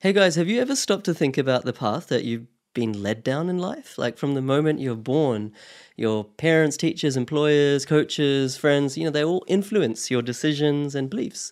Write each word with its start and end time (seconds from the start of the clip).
Hey 0.00 0.12
guys, 0.12 0.36
have 0.36 0.46
you 0.48 0.60
ever 0.60 0.76
stopped 0.76 1.06
to 1.06 1.12
think 1.12 1.36
about 1.36 1.64
the 1.64 1.72
path 1.72 2.06
that 2.06 2.22
you've 2.22 2.46
been 2.72 3.02
led 3.02 3.24
down 3.24 3.48
in 3.48 3.58
life? 3.58 3.98
Like 3.98 4.16
from 4.16 4.34
the 4.34 4.40
moment 4.40 4.78
you're 4.78 4.94
born, 4.94 5.52
your 5.96 6.22
parents, 6.22 6.76
teachers, 6.76 7.16
employers, 7.16 7.84
coaches, 7.84 8.56
friends, 8.56 8.96
you 8.96 9.02
know, 9.02 9.10
they 9.10 9.24
all 9.24 9.44
influence 9.48 10.08
your 10.08 10.22
decisions 10.22 10.94
and 10.94 11.10
beliefs. 11.10 11.50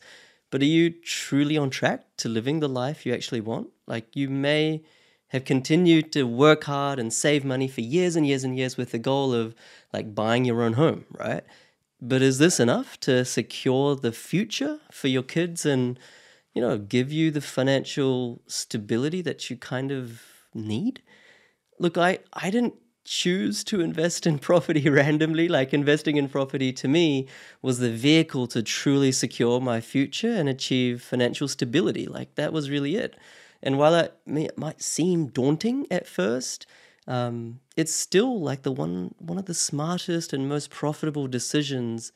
But 0.53 0.62
are 0.62 0.67
you 0.67 0.90
truly 0.90 1.59
on 1.59 1.71
track 1.71 2.04
to 2.19 2.29
living 2.29 2.61
the 2.61 2.69
life 2.69 3.04
you 3.04 3.12
actually 3.12 3.40
want? 3.40 3.71
Like 3.88 4.14
you 4.14 4.29
may 4.30 4.85
have 5.31 5.45
continued 5.45 6.13
to 6.13 6.23
work 6.23 6.63
hard 6.63 7.01
and 7.01 7.13
save 7.13 7.45
money 7.45 7.67
for 7.67 7.81
years 7.81 8.15
and 8.15 8.25
years 8.25 8.45
and 8.45 8.57
years 8.57 8.77
with 8.77 8.93
the 8.93 8.99
goal 9.01 9.35
of 9.35 9.57
like 9.93 10.15
buying 10.15 10.45
your 10.45 10.63
own 10.63 10.75
home, 10.75 11.05
right? 11.19 11.43
But 12.01 12.23
is 12.23 12.39
this 12.39 12.61
enough 12.61 13.01
to 13.01 13.25
secure 13.25 13.97
the 13.97 14.13
future 14.13 14.79
for 14.93 15.09
your 15.09 15.25
kids 15.25 15.67
and 15.67 15.99
you 16.57 16.62
know, 16.62 16.79
give 16.79 17.12
you 17.12 17.30
the 17.30 17.43
financial 17.43 18.41
stability 18.46 19.20
that 19.20 19.50
you 19.50 19.59
kind 19.59 19.93
of 19.93 20.22
need. 20.54 21.03
Look, 21.79 21.98
I, 21.98 22.21
I 22.32 22.48
didn't 22.48 22.76
choose 23.04 23.62
to 23.64 23.82
invest 23.82 24.26
in 24.26 24.39
property 24.50 24.89
randomly. 24.89 25.48
Like 25.48 25.75
investing 25.75 26.17
in 26.17 26.31
property 26.31 26.72
to 26.72 26.89
me 26.89 27.29
was 27.61 27.79
the 27.79 27.93
vehicle 27.93 28.46
to 28.46 28.62
truly 28.62 29.12
secure 29.12 29.61
my 29.61 29.82
future 29.82 30.32
and 30.32 30.48
achieve 30.48 31.03
financial 31.03 31.46
stability. 31.46 32.06
Like 32.06 32.36
that 32.36 32.55
was 32.55 32.70
really 32.70 32.97
it. 32.97 33.19
And 33.62 33.77
while 33.77 33.92
that 33.92 34.17
may, 34.25 34.48
might 34.56 34.81
seem 34.81 35.27
daunting 35.27 35.86
at 35.91 36.06
first, 36.06 36.64
um, 37.06 37.61
it's 37.77 37.95
still 37.95 38.41
like 38.41 38.62
the 38.62 38.73
one 38.73 39.14
one 39.19 39.36
of 39.36 39.45
the 39.45 39.53
smartest 39.53 40.33
and 40.33 40.48
most 40.48 40.70
profitable 40.70 41.28
decisions 41.28 42.12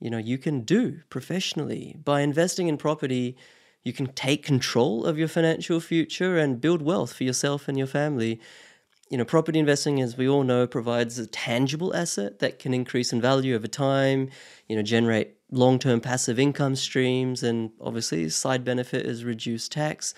you 0.00 0.10
know 0.10 0.18
you 0.18 0.38
can 0.38 0.62
do 0.62 1.02
professionally 1.08 1.94
by 2.02 2.20
investing 2.20 2.66
in 2.66 2.76
property 2.76 3.36
you 3.84 3.92
can 3.92 4.06
take 4.08 4.42
control 4.42 5.04
of 5.04 5.18
your 5.18 5.28
financial 5.28 5.78
future 5.78 6.38
and 6.38 6.60
build 6.60 6.82
wealth 6.82 7.12
for 7.12 7.24
yourself 7.24 7.68
and 7.68 7.76
your 7.76 7.86
family. 7.86 8.40
You 9.10 9.18
know, 9.18 9.24
property 9.24 9.58
investing, 9.58 10.00
as 10.00 10.16
we 10.16 10.26
all 10.26 10.42
know, 10.42 10.66
provides 10.66 11.18
a 11.18 11.26
tangible 11.26 11.94
asset 11.94 12.38
that 12.38 12.58
can 12.58 12.72
increase 12.72 13.12
in 13.12 13.20
value 13.20 13.54
over 13.54 13.66
time, 13.66 14.30
you 14.66 14.74
know, 14.74 14.82
generate 14.82 15.36
long 15.50 15.78
term 15.78 16.00
passive 16.00 16.38
income 16.38 16.74
streams, 16.74 17.42
and 17.42 17.70
obviously, 17.80 18.28
side 18.30 18.64
benefit 18.64 19.04
is 19.04 19.22
reduced 19.22 19.72
tax. 19.72 20.14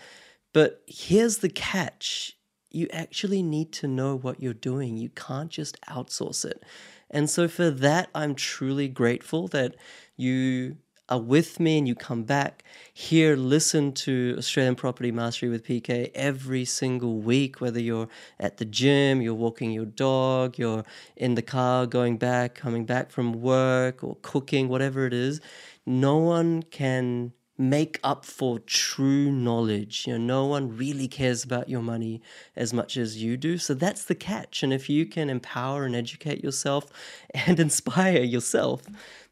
But 0.52 0.82
here's 0.86 1.38
the 1.38 1.48
catch 1.48 2.36
you 2.70 2.88
actually 2.92 3.42
need 3.42 3.72
to 3.72 3.88
know 3.88 4.16
what 4.16 4.40
you're 4.40 4.54
doing, 4.54 4.96
you 4.96 5.08
can't 5.08 5.50
just 5.50 5.80
outsource 5.82 6.44
it. 6.44 6.62
And 7.10 7.28
so, 7.28 7.48
for 7.48 7.70
that, 7.70 8.08
I'm 8.14 8.36
truly 8.36 8.86
grateful 8.86 9.48
that 9.48 9.74
you 10.16 10.76
are 11.08 11.20
with 11.20 11.60
me 11.60 11.78
and 11.78 11.86
you 11.86 11.94
come 11.94 12.24
back 12.24 12.64
here, 12.92 13.36
listen 13.36 13.92
to 13.92 14.34
Australian 14.38 14.74
Property 14.74 15.12
Mastery 15.12 15.48
with 15.48 15.64
PK 15.64 16.10
every 16.14 16.64
single 16.64 17.18
week, 17.18 17.60
whether 17.60 17.80
you're 17.80 18.08
at 18.40 18.56
the 18.56 18.64
gym, 18.64 19.20
you're 19.20 19.34
walking 19.34 19.70
your 19.70 19.84
dog, 19.84 20.58
you're 20.58 20.84
in 21.16 21.34
the 21.34 21.42
car 21.42 21.86
going 21.86 22.16
back, 22.16 22.54
coming 22.54 22.84
back 22.84 23.10
from 23.10 23.34
work, 23.34 24.02
or 24.02 24.16
cooking, 24.22 24.68
whatever 24.68 25.06
it 25.06 25.12
is. 25.12 25.40
No 25.84 26.16
one 26.16 26.62
can 26.64 27.32
make 27.58 27.98
up 28.04 28.24
for 28.24 28.58
true 28.58 29.30
knowledge. 29.30 30.06
You 30.06 30.18
know, 30.18 30.24
no 30.24 30.46
one 30.46 30.76
really 30.76 31.08
cares 31.08 31.44
about 31.44 31.68
your 31.68 31.82
money 31.82 32.20
as 32.54 32.72
much 32.72 32.96
as 32.96 33.22
you 33.22 33.36
do. 33.36 33.58
So 33.58 33.74
that's 33.74 34.04
the 34.04 34.14
catch. 34.14 34.62
And 34.62 34.72
if 34.72 34.90
you 34.90 35.06
can 35.06 35.30
empower 35.30 35.84
and 35.84 35.96
educate 35.96 36.42
yourself 36.42 36.86
and 37.34 37.58
inspire 37.58 38.22
yourself, 38.22 38.82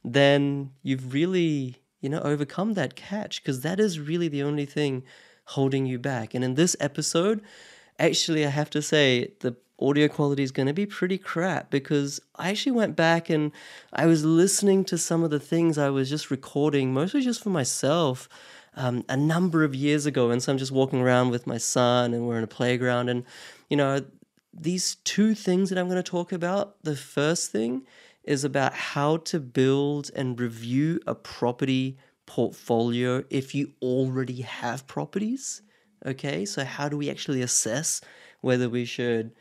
then 0.04 0.70
you've 0.82 1.12
really, 1.12 1.76
you 2.00 2.08
know, 2.08 2.20
overcome 2.20 2.74
that 2.74 2.94
catch 2.94 3.42
because 3.42 3.62
that 3.62 3.80
is 3.80 3.98
really 3.98 4.28
the 4.28 4.42
only 4.42 4.66
thing 4.66 5.02
holding 5.46 5.86
you 5.86 5.98
back. 5.98 6.34
And 6.34 6.44
in 6.44 6.54
this 6.54 6.76
episode, 6.78 7.40
actually, 7.98 8.46
I 8.46 8.50
have 8.50 8.70
to 8.70 8.82
say 8.82 9.32
the 9.40 9.56
audio 9.80 10.08
quality 10.08 10.42
is 10.42 10.52
going 10.52 10.66
to 10.66 10.72
be 10.72 10.86
pretty 10.86 11.18
crap 11.18 11.70
because 11.70 12.20
I 12.36 12.50
actually 12.50 12.72
went 12.72 12.96
back 12.96 13.28
and 13.28 13.50
I 13.92 14.06
was 14.06 14.24
listening 14.24 14.84
to 14.86 14.98
some 14.98 15.24
of 15.24 15.30
the 15.30 15.40
things 15.40 15.78
I 15.78 15.90
was 15.90 16.08
just 16.08 16.30
recording, 16.30 16.92
mostly 16.92 17.22
just 17.22 17.42
for 17.42 17.50
myself. 17.50 18.28
Um, 18.76 19.04
a 19.08 19.16
number 19.16 19.62
of 19.62 19.72
years 19.72 20.04
ago, 20.04 20.32
and 20.32 20.42
so 20.42 20.50
I'm 20.50 20.58
just 20.58 20.72
walking 20.72 21.00
around 21.00 21.30
with 21.30 21.46
my 21.46 21.58
son, 21.58 22.12
and 22.12 22.26
we're 22.26 22.38
in 22.38 22.42
a 22.42 22.48
playground, 22.48 23.08
and 23.08 23.22
you 23.70 23.76
know, 23.76 24.04
these 24.52 24.96
two 24.96 25.32
things 25.34 25.70
that 25.70 25.78
I'm 25.78 25.88
going 25.88 26.02
to 26.02 26.10
talk 26.10 26.32
about. 26.32 26.82
The 26.82 26.96
first 26.96 27.52
thing 27.52 27.86
is 28.24 28.44
about 28.44 28.74
how 28.74 29.18
to 29.18 29.38
build 29.38 30.10
and 30.14 30.40
review 30.40 31.00
a 31.06 31.14
property 31.14 31.98
portfolio 32.26 33.22
if 33.30 33.54
you 33.54 33.72
already 33.82 34.42
have 34.42 34.86
properties. 34.86 35.62
Okay, 36.06 36.44
so 36.44 36.64
how 36.64 36.88
do 36.88 36.96
we 36.96 37.10
actually 37.10 37.42
assess 37.42 38.00
whether 38.40 38.68
we 38.68 38.84
should 38.84 39.32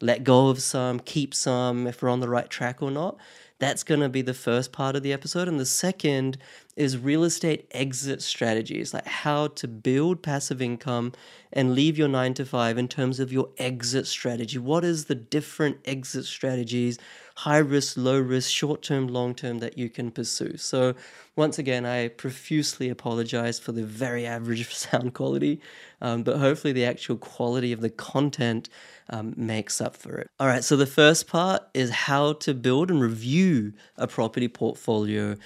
let 0.00 0.24
go 0.24 0.48
of 0.48 0.62
some, 0.62 1.00
keep 1.00 1.34
some, 1.34 1.86
if 1.86 2.02
we're 2.02 2.08
on 2.08 2.20
the 2.20 2.28
right 2.28 2.48
track 2.48 2.82
or 2.82 2.90
not. 2.90 3.18
That's 3.58 3.82
going 3.82 4.00
to 4.00 4.08
be 4.08 4.22
the 4.22 4.32
first 4.32 4.72
part 4.72 4.96
of 4.96 5.02
the 5.02 5.12
episode. 5.12 5.46
And 5.46 5.60
the 5.60 5.66
second 5.66 6.38
is 6.76 6.96
real 6.96 7.24
estate 7.24 7.66
exit 7.72 8.22
strategies, 8.22 8.94
like 8.94 9.06
how 9.06 9.48
to 9.48 9.68
build 9.68 10.22
passive 10.22 10.62
income 10.62 11.12
and 11.52 11.74
leave 11.74 11.98
your 11.98 12.08
nine 12.08 12.32
to 12.34 12.46
five 12.46 12.78
in 12.78 12.88
terms 12.88 13.20
of 13.20 13.32
your 13.32 13.50
exit 13.58 14.06
strategy. 14.06 14.56
What 14.56 14.82
is 14.82 15.04
the 15.04 15.14
different 15.14 15.76
exit 15.84 16.24
strategies, 16.24 16.98
high 17.40 17.58
risk, 17.58 17.96
low 17.96 18.20
risk, 18.20 18.50
short 18.50 18.82
term, 18.82 19.08
long 19.08 19.34
term, 19.34 19.58
that 19.58 19.78
you 19.78 19.88
can 19.88 20.10
pursue? 20.10 20.56
So, 20.56 20.94
once 21.36 21.58
again, 21.58 21.86
I 21.86 22.08
profusely 22.08 22.90
apologize 22.90 23.58
for 23.58 23.72
the 23.72 23.84
very 23.84 24.26
average 24.26 24.74
sound 24.84 25.14
quality, 25.14 25.60
um, 26.02 26.22
but 26.22 26.38
hopefully, 26.38 26.72
the 26.72 26.84
actual 26.84 27.16
quality 27.16 27.72
of 27.72 27.80
the 27.80 27.90
content 27.90 28.68
um, 29.08 29.32
makes 29.36 29.80
up 29.80 29.96
for 29.96 30.18
it. 30.18 30.30
All 30.38 30.46
right, 30.46 30.62
so 30.62 30.76
the 30.76 30.86
first 30.86 31.26
part 31.28 31.62
is 31.72 31.90
how 31.90 32.34
to 32.34 32.52
build 32.52 32.90
and 32.90 33.00
review 33.00 33.72
a 33.96 34.06
property 34.06 34.48
portfolio. 34.48 35.36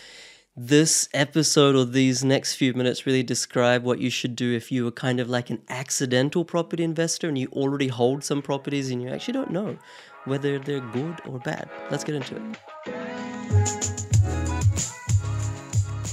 This 0.56 1.08
episode 1.12 1.74
or 1.74 1.84
these 1.84 2.22
next 2.22 2.54
few 2.54 2.74
minutes 2.74 3.06
really 3.06 3.24
describe 3.24 3.82
what 3.82 3.98
you 3.98 4.08
should 4.08 4.36
do 4.36 4.54
if 4.54 4.70
you 4.70 4.86
are 4.86 4.92
kind 4.92 5.18
of 5.18 5.28
like 5.28 5.50
an 5.50 5.60
accidental 5.68 6.44
property 6.44 6.84
investor 6.84 7.26
and 7.26 7.36
you 7.36 7.48
already 7.48 7.88
hold 7.88 8.22
some 8.22 8.40
properties 8.40 8.88
and 8.88 9.02
you 9.02 9.08
actually 9.08 9.34
don't 9.34 9.50
know 9.50 9.78
whether 10.24 10.58
they're 10.58 10.80
good 10.80 11.20
or 11.28 11.38
bad. 11.38 11.68
Let's 11.90 12.04
get 12.04 12.14
into 12.14 12.36
it. 12.36 12.93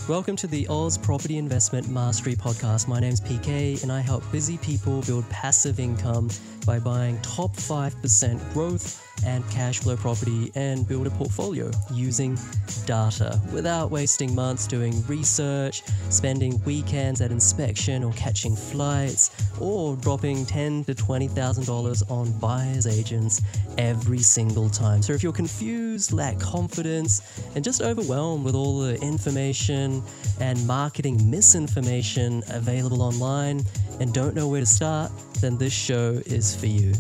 Welcome 0.10 0.36
to 0.38 0.48
the 0.48 0.68
Aus 0.68 0.98
Property 0.98 1.38
Investment 1.38 1.88
Mastery 1.88 2.36
Podcast. 2.36 2.88
My 2.88 3.00
name's 3.00 3.22
PK, 3.22 3.84
and 3.84 3.92
I 3.92 4.00
help 4.00 4.30
busy 4.32 4.58
people 4.58 5.02
build 5.04 5.30
passive 5.30 5.80
income 5.80 6.28
by 6.66 6.80
buying 6.80 7.22
top 7.22 7.56
5% 7.56 8.54
growth 8.54 9.08
and 9.26 9.48
cash 9.50 9.80
flow 9.80 9.96
property 9.96 10.52
and 10.56 10.88
build 10.88 11.08
a 11.08 11.10
portfolio 11.12 11.70
using 11.94 12.38
data 12.86 13.40
without 13.54 13.92
wasting 13.92 14.34
months 14.34 14.68
doing 14.68 15.06
research, 15.08 15.84
spending 16.10 16.62
weekends 16.64 17.22
at 17.22 17.32
inspection 17.32 18.04
or 18.04 18.12
catching 18.14 18.56
flights, 18.56 19.52
or 19.60 19.96
dropping 19.98 20.46
ten 20.46 20.84
to 20.86 20.96
twenty 20.96 21.28
thousand 21.28 21.66
dollars 21.66 22.02
on 22.04 22.32
buyers 22.40 22.88
agents 22.88 23.42
every 23.78 24.20
single 24.20 24.70
time. 24.70 25.02
So 25.02 25.14
if 25.14 25.24
you're 25.24 25.34
confused, 25.34 26.12
lack 26.12 26.40
confidence, 26.40 27.22
and 27.56 27.64
just 27.64 27.82
overwhelmed 27.82 28.44
with 28.44 28.56
all 28.56 28.80
the 28.80 29.00
information 29.02 29.91
and 30.40 30.66
marketing 30.68 31.18
misinformation 31.30 32.44
available 32.50 33.02
online 33.02 33.62
and 34.00 34.14
don't 34.14 34.36
know 34.36 34.48
where 34.48 34.62
to 34.62 34.66
start, 34.66 35.12
then 35.42 35.58
this 35.58 35.74
show 35.74 36.22
is 36.26 36.56
for 36.56 36.68
you 36.68 36.94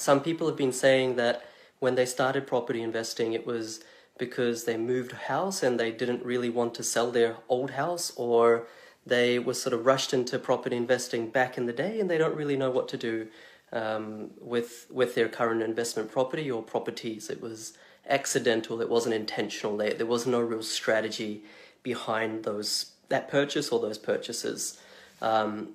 some 0.00 0.20
people 0.20 0.46
have 0.46 0.56
been 0.56 0.72
saying 0.72 1.16
that 1.16 1.44
when 1.78 1.94
they 1.94 2.06
started 2.06 2.46
property 2.46 2.82
investing, 2.82 3.34
it 3.34 3.46
was 3.46 3.80
because 4.18 4.64
they 4.64 4.76
moved 4.76 5.12
house 5.12 5.62
and 5.62 5.78
they 5.78 5.92
didn't 5.92 6.24
really 6.24 6.50
want 6.50 6.74
to 6.74 6.82
sell 6.82 7.10
their 7.10 7.36
old 7.48 7.72
house 7.72 8.12
or 8.16 8.66
they 9.04 9.38
were 9.38 9.54
sort 9.54 9.74
of 9.74 9.84
rushed 9.84 10.12
into 10.12 10.38
property 10.38 10.76
investing 10.76 11.28
back 11.28 11.56
in 11.58 11.66
the 11.66 11.72
day 11.72 12.00
and 12.00 12.10
they 12.10 12.18
don't 12.18 12.34
really 12.34 12.56
know 12.56 12.70
what 12.70 12.88
to 12.88 12.96
do 12.96 13.28
um, 13.72 14.30
with 14.40 14.86
with 14.90 15.14
their 15.14 15.28
current 15.28 15.62
investment 15.62 16.10
property 16.10 16.50
or 16.50 16.62
properties. 16.62 17.30
It 17.30 17.40
was 17.40 17.74
accidental. 18.10 18.80
It 18.82 18.90
wasn't 18.90 19.14
intentional. 19.14 19.76
There 19.76 19.94
there 19.94 20.06
was 20.06 20.26
no 20.26 20.40
real 20.40 20.62
strategy 20.62 21.42
behind 21.82 22.44
those 22.44 22.92
that 23.08 23.30
purchase 23.30 23.70
or 23.70 23.80
those 23.80 23.98
purchases. 23.98 24.78
Um, 25.22 25.74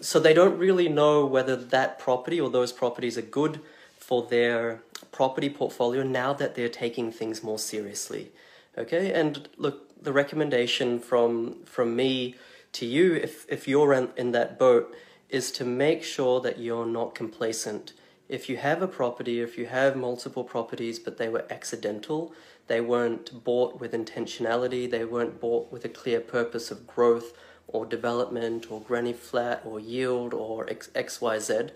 so 0.00 0.18
they 0.18 0.32
don't 0.34 0.58
really 0.58 0.88
know 0.88 1.26
whether 1.26 1.56
that 1.56 1.98
property 1.98 2.40
or 2.40 2.50
those 2.50 2.72
properties 2.72 3.18
are 3.18 3.22
good 3.22 3.60
for 3.98 4.26
their 4.26 4.82
property 5.12 5.50
portfolio 5.50 6.02
now 6.02 6.32
that 6.32 6.54
they're 6.54 6.68
taking 6.68 7.12
things 7.12 7.42
more 7.42 7.58
seriously. 7.58 8.32
Okay, 8.78 9.12
and 9.12 9.48
look, 9.56 10.02
the 10.02 10.12
recommendation 10.12 10.98
from 10.98 11.62
from 11.64 11.94
me 11.96 12.36
to 12.72 12.86
you, 12.86 13.14
if 13.14 13.46
if 13.48 13.68
you're 13.68 13.92
in, 13.92 14.08
in 14.16 14.32
that 14.32 14.58
boat, 14.58 14.94
is 15.28 15.52
to 15.52 15.64
make 15.64 16.02
sure 16.02 16.40
that 16.40 16.58
you're 16.58 16.86
not 16.86 17.14
complacent. 17.14 17.92
If 18.30 18.48
you 18.48 18.58
have 18.58 18.80
a 18.80 18.86
property, 18.86 19.40
if 19.40 19.58
you 19.58 19.66
have 19.66 19.96
multiple 19.96 20.44
properties, 20.44 21.00
but 21.00 21.18
they 21.18 21.28
were 21.28 21.44
accidental, 21.50 22.32
they 22.68 22.80
weren't 22.80 23.42
bought 23.42 23.80
with 23.80 23.92
intentionality, 23.92 24.88
they 24.88 25.04
weren't 25.04 25.40
bought 25.40 25.72
with 25.72 25.84
a 25.84 25.88
clear 25.88 26.20
purpose 26.20 26.70
of 26.70 26.86
growth 26.86 27.36
or 27.66 27.84
development 27.84 28.70
or 28.70 28.80
granny 28.82 29.12
flat 29.12 29.62
or 29.64 29.80
yield 29.80 30.32
or 30.32 30.64
XYZ, 30.66 31.72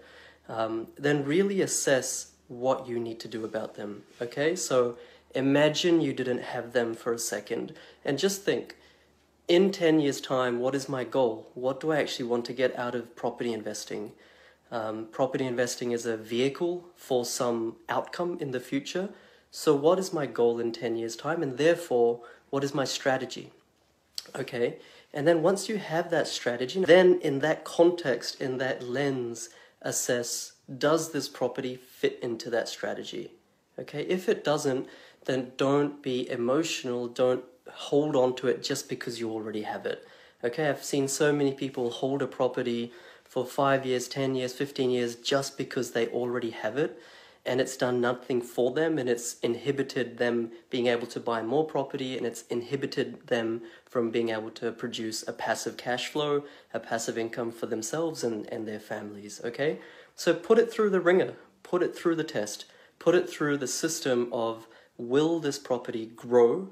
um, 0.49 0.87
then 0.97 1.25
really 1.25 1.61
assess 1.61 2.31
what 2.47 2.87
you 2.87 3.01
need 3.01 3.19
to 3.19 3.27
do 3.27 3.45
about 3.45 3.75
them. 3.75 4.05
Okay, 4.23 4.55
so 4.55 4.97
imagine 5.35 6.01
you 6.01 6.13
didn't 6.13 6.43
have 6.43 6.73
them 6.73 6.95
for 6.95 7.13
a 7.13 7.19
second 7.19 7.75
and 8.05 8.17
just 8.17 8.43
think 8.43 8.77
in 9.49 9.73
10 9.73 9.99
years' 9.99 10.21
time, 10.21 10.61
what 10.61 10.77
is 10.77 10.89
my 10.89 11.03
goal? 11.03 11.51
What 11.55 11.81
do 11.81 11.91
I 11.91 11.99
actually 11.99 12.27
want 12.27 12.45
to 12.45 12.53
get 12.53 12.79
out 12.79 12.95
of 12.95 13.17
property 13.17 13.53
investing? 13.53 14.13
Um, 14.75 15.07
property 15.13 15.47
investing 15.47 15.93
is 15.93 16.05
a 16.05 16.17
vehicle 16.17 16.85
for 16.97 17.25
some 17.25 17.77
outcome 17.89 18.39
in 18.41 18.51
the 18.51 18.59
future. 18.59 19.09
So, 19.53 19.73
what 19.73 20.01
is 20.01 20.13
my 20.13 20.27
goal 20.27 20.59
in 20.59 20.73
10 20.73 20.97
years' 20.97 21.15
time? 21.15 21.45
And 21.45 21.57
therefore, 21.59 22.23
what 22.51 22.65
is 22.65 22.75
my 22.75 22.85
strategy? 22.85 23.53
Okay, 24.35 24.79
and 25.13 25.29
then 25.29 25.43
once 25.43 25.69
you 25.69 25.79
have 25.79 26.11
that 26.11 26.27
strategy, 26.27 26.85
then 26.85 27.21
in 27.21 27.39
that 27.39 27.63
context, 27.63 28.41
in 28.41 28.59
that 28.59 28.83
lens, 28.83 29.49
assess 29.81 30.55
does 30.79 31.13
this 31.13 31.29
property 31.29 31.77
fit 31.77 32.19
into 32.21 32.51
that 32.51 32.69
strategy? 32.69 33.31
Okay, 33.79 34.03
if 34.03 34.29
it 34.29 34.43
doesn't, 34.43 34.89
then 35.27 35.53
don't 35.57 36.03
be 36.03 36.29
emotional, 36.29 37.07
don't 37.07 37.45
hold 37.71 38.17
on 38.17 38.35
to 38.37 38.49
it 38.49 38.61
just 38.61 38.89
because 38.89 39.21
you 39.21 39.31
already 39.31 39.63
have 39.63 39.87
it. 39.87 40.05
Okay, 40.43 40.69
I've 40.69 40.83
seen 40.83 41.07
so 41.07 41.33
many 41.33 41.53
people 41.53 41.91
hold 41.91 42.23
a 42.23 42.27
property 42.27 42.93
for 43.25 43.45
five 43.45 43.85
years, 43.85 44.09
10 44.09 44.35
years, 44.35 44.53
15 44.53 44.91
years 44.91 45.17
just 45.17 45.59
because 45.59 45.93
they 45.93 46.07
already 46.09 46.51
have 46.51 46.77
it 46.77 47.01
and 47.47 47.61
it's 47.61 47.77
done 47.77 48.01
nothing 48.01 48.41
for 48.41 48.71
them 48.73 48.99
and 48.99 49.09
it's 49.09 49.39
inhibited 49.41 50.17
them 50.17 50.51
being 50.71 50.87
able 50.87 51.07
to 51.07 51.21
buy 51.21 51.43
more 51.43 51.65
property 51.65 52.17
and 52.17 52.27
it's 52.27 52.43
inhibited 52.49 53.27
them 53.27 53.63
from 53.85 54.11
being 54.11 54.31
able 54.31 54.51
to 54.51 54.73
produce 54.73 55.27
a 55.29 55.33
passive 55.33 55.77
cash 55.77 56.09
flow, 56.09 56.45
a 56.73 56.81
passive 56.81 57.19
income 57.19 57.53
for 57.53 57.67
themselves 57.67 58.25
and, 58.25 58.47
and 58.51 58.67
their 58.67 58.81
families. 58.81 59.41
Okay, 59.45 59.79
so 60.15 60.33
put 60.33 60.59
it 60.59 60.73
through 60.73 60.91
the 60.91 61.01
ringer, 61.01 61.35
put 61.63 61.83
it 61.83 61.95
through 61.95 62.17
the 62.17 62.25
test, 62.25 62.65
put 62.99 63.15
it 63.15 63.29
through 63.29 63.59
the 63.59 63.69
system 63.69 64.29
of 64.33 64.67
will 64.97 65.39
this 65.39 65.59
property 65.59 66.07
grow 66.07 66.71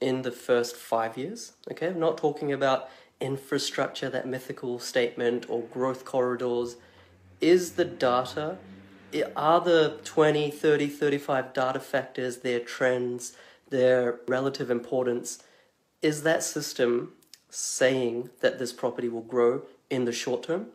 in 0.00 0.22
the 0.22 0.32
first 0.32 0.76
five 0.76 1.18
years? 1.18 1.52
Okay, 1.70 1.88
I'm 1.88 2.00
not 2.00 2.16
talking 2.16 2.52
about 2.52 2.88
infrastructure, 3.20 4.08
that 4.10 4.26
mythical 4.26 4.78
statement, 4.78 5.46
or 5.48 5.62
growth 5.62 6.04
corridors. 6.04 6.76
Is 7.40 7.72
the 7.72 7.84
data, 7.84 8.58
are 9.34 9.60
the 9.60 10.00
20, 10.04 10.50
30, 10.50 10.88
35 10.88 11.52
data 11.52 11.80
factors, 11.80 12.38
their 12.38 12.60
trends, 12.60 13.36
their 13.68 14.20
relative 14.26 14.70
importance, 14.70 15.42
is 16.02 16.22
that 16.22 16.42
system 16.42 17.12
saying 17.50 18.30
that 18.40 18.58
this 18.58 18.72
property 18.72 19.08
will 19.08 19.22
grow 19.22 19.62
in 19.90 20.04
the 20.04 20.12
short 20.12 20.44
term? 20.44 20.66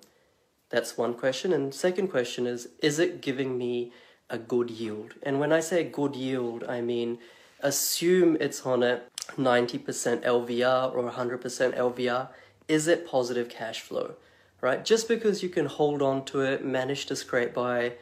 That's 0.69 0.97
one 0.97 1.13
question. 1.13 1.53
And 1.53 1.73
second 1.73 2.07
question 2.07 2.47
is, 2.47 2.69
is 2.81 2.97
it 2.99 3.21
giving 3.21 3.57
me 3.57 3.91
a 4.29 4.37
good 4.37 4.69
yield? 4.69 5.15
And 5.23 5.39
when 5.39 5.51
I 5.51 5.59
say 5.59 5.83
good 5.83 6.15
yield, 6.15 6.63
I 6.63 6.81
mean 6.81 7.19
assume 7.61 8.37
it's 8.39 8.65
on 8.65 8.83
a 8.83 9.01
90% 9.37 10.23
LVR 10.23 10.93
or 10.93 11.11
100% 11.11 11.77
LVR. 11.77 12.29
Is 12.67 12.87
it 12.87 13.07
positive 13.07 13.49
cash 13.49 13.81
flow? 13.81 14.15
Right? 14.61 14.85
Just 14.85 15.07
because 15.07 15.41
you 15.41 15.49
can 15.49 15.65
hold 15.65 16.01
on 16.01 16.25
to 16.25 16.41
it, 16.41 16.63
manage 16.63 17.07
to 17.07 17.15
scrape 17.15 17.53
by, 17.53 17.93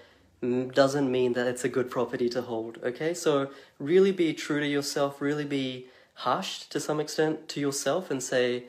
mm, 0.44 0.74
doesn't 0.74 1.10
mean 1.10 1.34
that 1.34 1.48
it's 1.48 1.64
a 1.64 1.70
good 1.70 1.90
property 1.90 2.28
to 2.30 2.42
hold. 2.42 2.80
Okay? 2.84 3.14
So 3.14 3.52
really 3.80 4.12
be 4.12 4.34
true 4.34 4.60
to 4.60 4.68
yourself, 4.68 5.22
really 5.22 5.46
be 5.46 5.88
harsh 6.16 6.64
to 6.64 6.80
some 6.80 7.00
extent 7.00 7.48
to 7.50 7.62
yourself 7.62 8.12
and 8.12 8.22
say, 8.22 8.66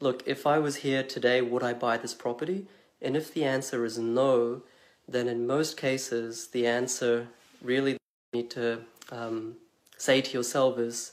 look, 0.00 0.22
if 0.26 0.46
I 0.46 0.58
was 0.58 0.76
here 0.76 1.02
today, 1.02 1.42
would 1.42 1.62
I 1.62 1.74
buy 1.74 1.98
this 1.98 2.14
property? 2.14 2.66
And 3.02 3.16
if 3.16 3.34
the 3.34 3.44
answer 3.44 3.84
is 3.84 3.98
no, 3.98 4.62
then 5.06 5.28
in 5.28 5.46
most 5.46 5.76
cases, 5.76 6.48
the 6.48 6.66
answer 6.66 7.28
really 7.62 7.98
need 8.32 8.50
to 8.52 8.80
um, 9.12 9.56
say 9.96 10.20
to 10.20 10.32
yourself 10.32 10.78
is, 10.78 11.12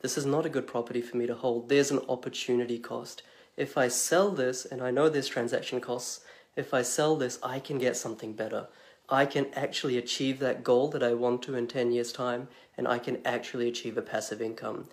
this 0.00 0.18
is 0.18 0.26
not 0.26 0.44
a 0.44 0.50
good 0.50 0.66
property 0.66 1.00
for 1.00 1.16
me 1.16 1.26
to 1.26 1.34
hold. 1.34 1.68
There's 1.68 1.90
an 1.90 2.00
opportunity 2.08 2.78
cost. 2.78 3.22
If 3.56 3.78
I 3.78 3.88
sell 3.88 4.30
this, 4.30 4.64
and 4.64 4.82
I 4.82 4.90
know 4.90 5.08
there's 5.08 5.28
transaction 5.28 5.80
costs, 5.80 6.20
if 6.56 6.74
I 6.74 6.82
sell 6.82 7.16
this, 7.16 7.38
I 7.42 7.60
can 7.60 7.78
get 7.78 7.96
something 7.96 8.32
better. 8.32 8.66
I 9.08 9.26
can 9.26 9.46
actually 9.54 9.98
achieve 9.98 10.38
that 10.40 10.64
goal 10.64 10.88
that 10.88 11.02
I 11.02 11.14
want 11.14 11.42
to 11.42 11.54
in 11.54 11.66
10 11.66 11.92
years' 11.92 12.12
time, 12.12 12.48
and 12.76 12.88
I 12.88 12.98
can 12.98 13.18
actually 13.24 13.68
achieve 13.68 13.96
a 13.96 14.02
passive 14.02 14.42
income. 14.42 14.88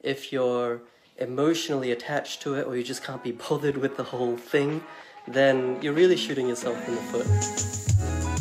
If 0.00 0.32
you're 0.32 0.82
emotionally 1.18 1.92
attached 1.92 2.42
to 2.42 2.54
it, 2.54 2.66
or 2.66 2.76
you 2.76 2.82
just 2.82 3.04
can't 3.04 3.22
be 3.22 3.32
bothered 3.48 3.76
with 3.76 3.96
the 3.96 4.04
whole 4.04 4.36
thing, 4.36 4.82
then 5.26 5.80
you're 5.82 5.92
really 5.92 6.16
shooting 6.16 6.48
yourself 6.48 6.88
in 6.88 6.94
the 6.94 7.02
foot. 7.02 8.33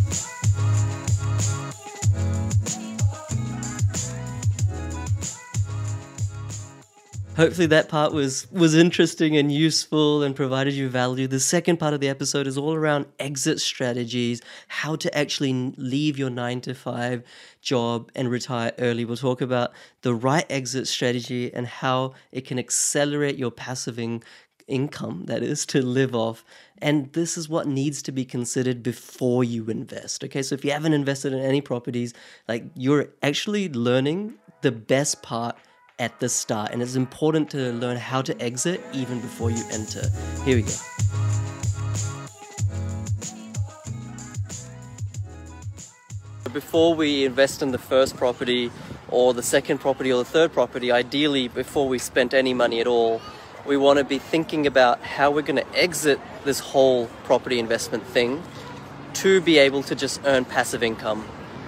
Hopefully 7.35 7.65
that 7.65 7.89
part 7.89 8.13
was 8.13 8.49
was 8.51 8.75
interesting 8.75 9.35
and 9.37 9.51
useful 9.51 10.21
and 10.21 10.35
provided 10.35 10.75
you 10.75 10.87
value. 10.87 11.25
The 11.25 11.39
second 11.39 11.77
part 11.77 11.95
of 11.95 11.99
the 11.99 12.07
episode 12.07 12.45
is 12.45 12.59
all 12.59 12.75
around 12.75 13.07
exit 13.19 13.59
strategies, 13.59 14.39
how 14.67 14.95
to 14.97 15.17
actually 15.17 15.73
leave 15.75 16.19
your 16.19 16.29
9 16.29 16.61
to 16.61 16.75
5 16.75 17.23
job 17.59 18.11
and 18.13 18.29
retire 18.29 18.71
early. 18.77 19.03
We'll 19.03 19.17
talk 19.17 19.41
about 19.41 19.71
the 20.03 20.13
right 20.13 20.45
exit 20.47 20.87
strategy 20.87 21.51
and 21.51 21.65
how 21.65 22.13
it 22.31 22.45
can 22.45 22.59
accelerate 22.59 23.35
your 23.35 23.49
passive 23.49 23.97
in- 23.97 24.21
income 24.67 25.23
that 25.25 25.41
is 25.41 25.65
to 25.65 25.81
live 25.81 26.13
off 26.13 26.45
and 26.77 27.11
this 27.13 27.35
is 27.35 27.49
what 27.49 27.67
needs 27.67 28.03
to 28.03 28.11
be 28.11 28.23
considered 28.23 28.81
before 28.81 29.43
you 29.43 29.65
invest 29.65 30.23
okay 30.23 30.41
so 30.41 30.55
if 30.55 30.63
you 30.63 30.71
haven't 30.71 30.93
invested 30.93 31.33
in 31.33 31.39
any 31.39 31.59
properties 31.59 32.13
like 32.47 32.63
you're 32.73 33.09
actually 33.21 33.67
learning 33.67 34.33
the 34.61 34.71
best 34.71 35.21
part 35.21 35.57
at 35.99 36.19
the 36.19 36.29
start, 36.29 36.71
and 36.71 36.81
it's 36.81 36.95
important 36.95 37.49
to 37.51 37.71
learn 37.73 37.97
how 37.97 38.21
to 38.21 38.39
exit 38.41 38.81
even 38.93 39.19
before 39.19 39.51
you 39.51 39.63
enter. 39.71 40.07
Here 40.43 40.55
we 40.55 40.63
go. 40.63 40.71
Before 46.51 46.93
we 46.93 47.25
invest 47.25 47.61
in 47.61 47.71
the 47.71 47.79
first 47.79 48.15
property 48.15 48.71
or 49.09 49.33
the 49.33 49.41
second 49.43 49.79
property 49.79 50.11
or 50.11 50.19
the 50.19 50.29
third 50.29 50.53
property, 50.53 50.91
ideally, 50.91 51.47
before 51.47 51.87
we 51.87 51.97
spent 51.97 52.33
any 52.33 52.53
money 52.53 52.79
at 52.79 52.87
all, 52.87 53.21
we 53.65 53.77
want 53.77 53.97
to 53.97 54.05
be 54.05 54.19
thinking 54.19 54.67
about 54.67 55.01
how 55.01 55.31
we're 55.31 55.41
going 55.41 55.63
to 55.63 55.75
exit 55.75 56.19
this 56.43 56.59
whole 56.59 57.07
property 57.23 57.59
investment 57.59 58.05
thing 58.05 58.43
to 59.13 59.41
be 59.41 59.57
able 59.57 59.81
to 59.83 59.95
just 59.95 60.19
earn 60.25 60.45
passive 60.45 60.83
income 60.83 61.25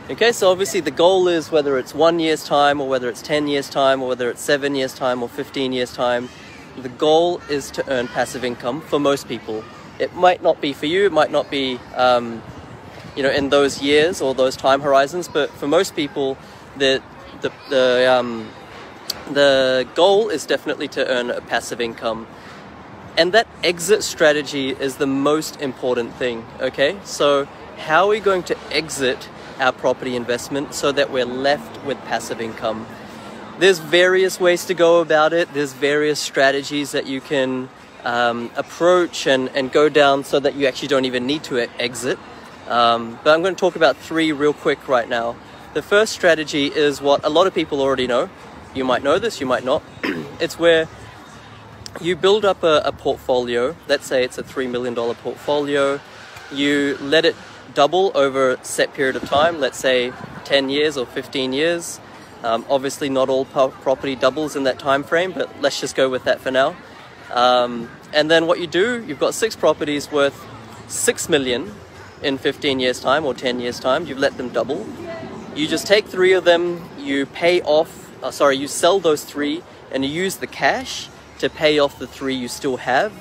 Okay, 0.08 0.32
so 0.34 0.52
obviously 0.52 0.82
the 0.82 0.92
goal 0.92 1.28
is 1.28 1.50
whether 1.50 1.80
it's 1.80 1.92
one 1.96 2.20
year's 2.20 2.44
time 2.44 2.80
or 2.80 2.88
whether 2.88 3.10
it's 3.10 3.24
10 3.24 3.48
years' 3.48 3.68
time 3.68 4.04
or 4.04 4.10
whether 4.10 4.30
it's 4.30 4.40
seven 4.40 4.76
years' 4.76 4.94
time 4.94 5.24
or 5.24 5.28
15 5.28 5.74
years' 5.74 5.96
time, 5.96 6.30
the 6.78 6.90
goal 6.90 7.42
is 7.50 7.72
to 7.72 7.90
earn 7.90 8.08
passive 8.08 8.46
income 8.46 8.82
for 8.82 9.00
most 9.00 9.28
people. 9.28 9.64
It 9.98 10.14
might 10.14 10.44
not 10.44 10.62
be 10.62 10.74
for 10.74 10.86
you, 10.86 11.08
it 11.08 11.12
might 11.12 11.32
not 11.32 11.50
be, 11.50 11.80
um, 11.96 12.44
you 13.16 13.24
know, 13.24 13.32
in 13.32 13.50
those 13.50 13.82
years 13.82 14.22
or 14.22 14.36
those 14.36 14.56
time 14.56 14.80
horizons, 14.82 15.28
but 15.28 15.50
for 15.50 15.68
most 15.68 15.96
people, 15.96 16.38
the, 16.78 17.02
the, 17.42 17.52
the, 17.72 18.14
um, 18.14 18.48
the 19.32 19.88
goal 19.96 20.30
is 20.30 20.46
definitely 20.46 20.88
to 20.90 21.08
earn 21.08 21.32
a 21.32 21.42
passive 21.42 21.82
income. 21.82 22.28
And 23.18 23.32
that 23.32 23.48
exit 23.64 24.04
strategy 24.04 24.70
is 24.70 24.98
the 24.98 25.08
most 25.08 25.60
important 25.60 26.14
thing, 26.14 26.46
okay? 26.60 26.96
So, 27.06 27.48
how 27.78 28.06
are 28.06 28.10
we 28.10 28.20
going 28.20 28.44
to 28.44 28.58
exit 28.72 29.30
our 29.60 29.72
property 29.72 30.16
investment 30.16 30.74
so 30.74 30.92
that 30.92 31.12
we're 31.12 31.26
left 31.26 31.84
with 31.86 31.98
passive 32.06 32.42
income. 32.42 32.86
There's 33.60 33.80
various 33.80 34.40
ways 34.40 34.66
to 34.66 34.74
go 34.74 35.00
about 35.00 35.32
it. 35.32 35.54
There's 35.54 35.74
various 35.74 36.20
strategies 36.20 36.92
that 36.92 37.08
you 37.08 37.22
can 37.22 37.70
um, 38.04 38.52
approach 38.56 39.28
and, 39.28 39.50
and 39.50 39.72
go 39.72 39.90
down 39.90 40.24
so 40.24 40.40
that 40.40 40.56
you 40.56 40.68
actually 40.68 40.90
don't 40.90 41.06
even 41.06 41.26
need 41.26 41.44
to 41.46 41.60
exit. 41.80 42.20
Um, 42.68 43.20
but 43.24 43.34
I'm 43.34 43.42
going 43.42 43.56
to 43.56 43.60
talk 43.60 43.76
about 43.76 43.96
three 43.98 44.32
real 44.32 44.54
quick 44.54 44.88
right 44.88 45.08
now. 45.08 45.36
The 45.74 45.82
first 45.82 46.14
strategy 46.14 46.68
is 46.68 47.02
what 47.02 47.26
a 47.26 47.30
lot 47.30 47.48
of 47.48 47.54
people 47.54 47.82
already 47.82 48.08
know. 48.08 48.30
You 48.74 48.84
might 48.84 49.04
know 49.04 49.20
this, 49.20 49.40
you 49.40 49.46
might 49.46 49.64
not. 49.64 49.84
it's 50.40 50.60
where 50.60 50.88
you 52.02 52.16
build 52.16 52.44
up 52.44 52.64
a, 52.64 52.82
a 52.86 52.92
portfolio. 52.92 53.76
Let's 53.88 54.06
say 54.06 54.24
it's 54.24 54.38
a 54.38 54.44
$3 54.44 54.70
million 54.70 54.96
portfolio. 54.96 56.00
You 56.52 56.98
let 57.00 57.26
it 57.26 57.36
double 57.75 58.12
over 58.15 58.51
a 58.51 58.65
set 58.65 58.94
period 58.94 59.15
of 59.15 59.29
time, 59.29 59.60
let's 59.60 59.77
say 59.77 60.12
10 60.46 60.70
years 60.70 60.98
or 60.98 61.05
15 61.05 61.53
years. 61.53 62.00
Um, 62.44 62.65
obviously, 62.70 63.10
not 63.10 63.29
all 63.29 63.46
property 63.46 64.15
doubles 64.15 64.55
in 64.55 64.63
that 64.63 64.79
time 64.79 65.03
frame, 65.03 65.32
but 65.32 65.50
let's 65.62 65.79
just 65.79 65.96
go 65.96 66.10
with 66.10 66.24
that 66.24 66.39
for 66.41 66.51
now. 66.51 66.75
Um, 67.32 67.89
and 68.13 68.32
then 68.32 68.48
what 68.48 68.60
you 68.60 68.67
do, 68.67 69.03
you've 69.05 69.20
got 69.20 69.34
six 69.34 69.55
properties 69.55 70.12
worth 70.12 70.46
six 70.88 71.27
million 71.27 71.74
in 72.22 72.38
15 72.38 72.79
years' 72.79 73.00
time 73.00 73.25
or 73.25 73.34
10 73.34 73.60
years' 73.60 73.79
time. 73.79 74.05
You've 74.05 74.20
let 74.20 74.38
them 74.38 74.50
double. 74.50 74.86
You 75.55 75.67
just 75.67 75.88
take 75.88 76.05
three 76.05 76.34
of 76.34 76.44
them, 76.44 76.88
you 76.98 77.25
pay 77.25 77.62
off, 77.62 78.12
uh, 78.24 78.32
sorry, 78.32 78.58
you 78.58 78.67
sell 78.67 79.00
those 79.00 79.24
three, 79.24 79.63
and 79.91 80.03
you 80.03 80.12
use 80.12 80.38
the 80.38 80.48
cash 80.48 81.10
to 81.39 81.50
pay 81.50 81.79
off 81.79 81.98
the 81.98 82.08
three 82.08 82.36
you 82.36 82.48
still 82.48 82.77
have. 82.77 83.13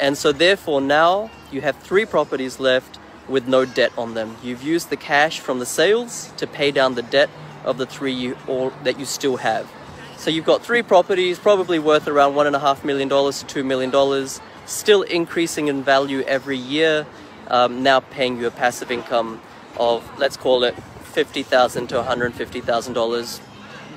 And 0.00 0.16
so, 0.16 0.32
therefore, 0.32 0.80
now 0.80 1.30
you 1.50 1.60
have 1.60 1.76
three 1.76 2.04
properties 2.04 2.58
left 2.58 2.97
with 3.28 3.46
no 3.46 3.64
debt 3.64 3.92
on 3.98 4.14
them. 4.14 4.36
You've 4.42 4.62
used 4.62 4.90
the 4.90 4.96
cash 4.96 5.40
from 5.40 5.58
the 5.58 5.66
sales 5.66 6.32
to 6.36 6.46
pay 6.46 6.70
down 6.70 6.94
the 6.94 7.02
debt 7.02 7.30
of 7.64 7.78
the 7.78 7.86
three 7.86 8.12
you 8.12 8.36
all 8.46 8.72
that 8.84 8.98
you 8.98 9.04
still 9.04 9.36
have. 9.38 9.70
So 10.16 10.30
you've 10.30 10.46
got 10.46 10.62
three 10.62 10.82
properties, 10.82 11.38
probably 11.38 11.78
worth 11.78 12.08
around 12.08 12.34
one 12.34 12.46
and 12.46 12.56
a 12.56 12.58
half 12.58 12.84
million 12.84 13.08
dollars 13.08 13.40
to 13.40 13.46
two 13.46 13.62
million 13.62 13.90
dollars, 13.90 14.40
still 14.66 15.02
increasing 15.02 15.68
in 15.68 15.82
value 15.82 16.22
every 16.22 16.56
year. 16.58 17.06
Um, 17.48 17.82
now 17.82 18.00
paying 18.00 18.38
you 18.38 18.46
a 18.46 18.50
passive 18.50 18.90
income 18.90 19.40
of 19.78 20.02
let's 20.18 20.36
call 20.36 20.64
it 20.64 20.74
fifty 21.02 21.42
thousand 21.42 21.88
to 21.88 21.96
one 21.96 22.06
hundred 22.06 22.34
fifty 22.34 22.60
thousand 22.60 22.94
dollars. 22.94 23.40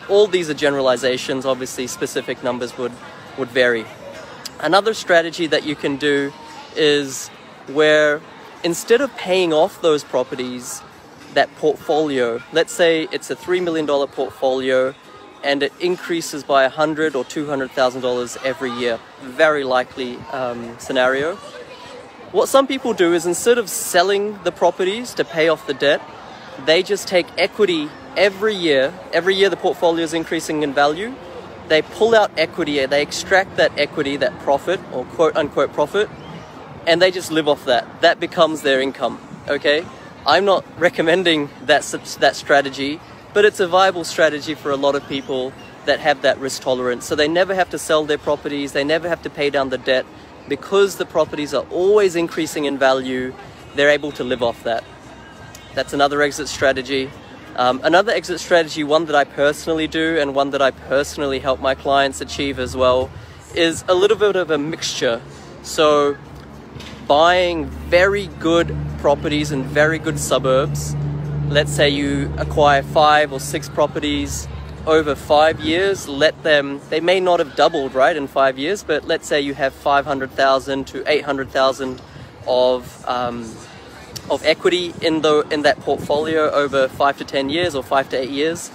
All 0.09 0.27
these 0.27 0.49
are 0.49 0.53
generalizations. 0.53 1.45
Obviously, 1.45 1.87
specific 1.87 2.43
numbers 2.43 2.77
would 2.77 2.93
would 3.37 3.49
vary. 3.49 3.85
Another 4.59 4.93
strategy 4.93 5.47
that 5.47 5.65
you 5.65 5.75
can 5.75 5.97
do 5.97 6.31
is 6.75 7.29
where 7.67 8.21
instead 8.63 9.01
of 9.01 9.15
paying 9.15 9.53
off 9.53 9.81
those 9.81 10.03
properties, 10.03 10.81
that 11.33 11.53
portfolio, 11.57 12.41
let's 12.51 12.73
say 12.73 13.07
it's 13.11 13.29
a 13.29 13.35
$3 13.35 13.63
million 13.63 13.87
portfolio 13.87 14.93
and 15.43 15.63
it 15.63 15.73
increases 15.79 16.43
by 16.43 16.63
100 16.63 17.15
or 17.15 17.23
$200,000 17.23 18.45
every 18.45 18.71
year, 18.71 18.99
very 19.21 19.63
likely 19.63 20.17
um, 20.31 20.77
scenario. 20.77 21.35
What 22.31 22.47
some 22.47 22.67
people 22.67 22.93
do 22.93 23.13
is 23.13 23.25
instead 23.25 23.57
of 23.57 23.69
selling 23.69 24.39
the 24.43 24.51
properties 24.51 25.13
to 25.15 25.25
pay 25.25 25.49
off 25.49 25.65
the 25.67 25.73
debt, 25.73 26.01
they 26.65 26.83
just 26.83 27.07
take 27.07 27.25
equity 27.37 27.89
every 28.15 28.53
year. 28.53 28.93
Every 29.13 29.35
year 29.35 29.49
the 29.49 29.57
portfolio 29.57 30.03
is 30.03 30.13
increasing 30.13 30.63
in 30.63 30.73
value. 30.73 31.13
They 31.67 31.81
pull 31.81 32.13
out 32.13 32.31
equity, 32.37 32.85
they 32.85 33.01
extract 33.01 33.55
that 33.57 33.77
equity, 33.77 34.17
that 34.17 34.37
profit 34.39 34.79
or 34.91 35.05
quote 35.05 35.35
unquote 35.35 35.73
profit, 35.73 36.09
and 36.87 37.01
they 37.01 37.11
just 37.11 37.31
live 37.31 37.47
off 37.47 37.65
that. 37.65 38.01
That 38.01 38.19
becomes 38.19 38.61
their 38.61 38.81
income. 38.81 39.19
Okay, 39.47 39.85
I'm 40.25 40.45
not 40.45 40.65
recommending 40.79 41.49
that 41.63 41.83
that 42.19 42.35
strategy, 42.35 42.99
but 43.33 43.45
it's 43.45 43.59
a 43.59 43.67
viable 43.67 44.03
strategy 44.03 44.55
for 44.55 44.71
a 44.71 44.77
lot 44.77 44.95
of 44.95 45.07
people 45.07 45.53
that 45.85 45.99
have 45.99 46.21
that 46.21 46.37
risk 46.37 46.61
tolerance. 46.61 47.05
So 47.05 47.15
they 47.15 47.27
never 47.27 47.55
have 47.55 47.69
to 47.71 47.79
sell 47.79 48.05
their 48.05 48.17
properties, 48.17 48.73
they 48.73 48.83
never 48.83 49.09
have 49.09 49.21
to 49.23 49.29
pay 49.29 49.49
down 49.49 49.69
the 49.69 49.77
debt 49.77 50.05
because 50.47 50.97
the 50.97 51.05
properties 51.05 51.53
are 51.53 51.65
always 51.71 52.15
increasing 52.15 52.65
in 52.65 52.77
value. 52.77 53.33
They're 53.75 53.89
able 53.89 54.11
to 54.13 54.23
live 54.23 54.43
off 54.43 54.63
that. 54.63 54.83
That's 55.73 55.93
another 55.93 56.21
exit 56.21 56.49
strategy. 56.49 57.09
Um, 57.55 57.81
another 57.83 58.11
exit 58.11 58.39
strategy, 58.39 58.83
one 58.83 59.05
that 59.05 59.15
I 59.15 59.23
personally 59.23 59.87
do 59.87 60.17
and 60.19 60.35
one 60.35 60.51
that 60.51 60.61
I 60.61 60.71
personally 60.71 61.39
help 61.39 61.59
my 61.59 61.75
clients 61.75 62.21
achieve 62.21 62.59
as 62.59 62.75
well, 62.75 63.09
is 63.55 63.83
a 63.87 63.93
little 63.93 64.17
bit 64.17 64.35
of 64.35 64.51
a 64.51 64.57
mixture. 64.57 65.21
So 65.63 66.17
buying 67.07 67.65
very 67.65 68.27
good 68.39 68.75
properties 68.99 69.51
in 69.51 69.63
very 69.63 69.99
good 69.99 70.19
suburbs. 70.19 70.95
Let's 71.47 71.71
say 71.71 71.89
you 71.89 72.33
acquire 72.37 72.83
five 72.83 73.33
or 73.33 73.39
six 73.39 73.67
properties 73.67 74.47
over 74.87 75.15
five 75.15 75.59
years, 75.59 76.07
let 76.07 76.41
them, 76.43 76.81
they 76.89 76.99
may 76.99 77.19
not 77.19 77.39
have 77.39 77.55
doubled, 77.55 77.93
right, 77.93 78.15
in 78.15 78.27
five 78.27 78.57
years, 78.57 78.83
but 78.83 79.05
let's 79.05 79.27
say 79.27 79.39
you 79.39 79.53
have 79.53 79.73
500,000 79.73 80.87
to 80.87 81.03
800,000 81.07 82.01
of, 82.47 83.05
um, 83.07 83.41
of 84.29 84.43
equity 84.43 84.93
in, 85.01 85.21
the, 85.21 85.45
in 85.51 85.61
that 85.63 85.79
portfolio 85.81 86.49
over 86.49 86.87
five 86.87 87.17
to 87.19 87.25
10 87.25 87.49
years 87.49 87.75
or 87.75 87.83
five 87.83 88.09
to 88.09 88.17
eight 88.17 88.31
years. 88.31 88.71